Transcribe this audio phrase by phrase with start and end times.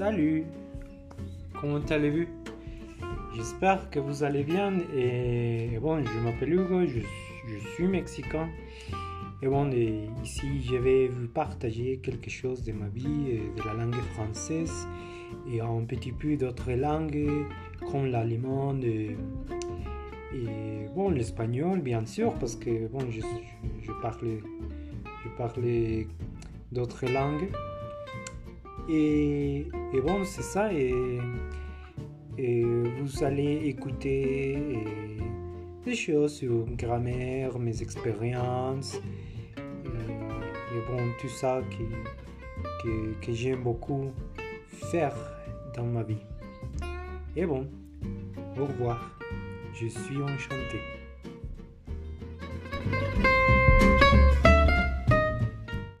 [0.00, 0.44] Salut
[1.60, 2.24] Comment allez-vous?
[3.36, 7.00] J'espère que vous allez bien et bon, je m'appelle Hugo, je,
[7.46, 8.48] je, suis mexicain.
[9.42, 9.70] Et bon,
[10.24, 14.88] ici je vais vous partager quelque chose de ma vie, de la langue française
[15.52, 17.28] et un petit peu d'autres langues
[17.90, 19.18] comme l'allemand et,
[20.34, 23.20] et, bon, l'espagnol bien sûr parce que bon, je,
[23.82, 24.38] je parle,
[25.22, 26.06] je parle
[26.72, 27.50] d'autres langues.
[28.92, 29.68] Et,
[30.02, 30.72] bon, c'est ça.
[30.72, 31.18] Et,
[32.36, 34.78] vous allez écouter
[35.84, 39.00] des choses sur grammaire, mes expériences.
[39.56, 41.60] Et, bon, tout ça
[42.82, 44.10] que, que j'aime beaucoup
[44.90, 45.14] faire
[45.76, 46.24] dans ma vie.
[47.36, 47.68] Et bon,
[48.58, 49.18] au revoir.
[49.74, 50.80] Je suis enchanté.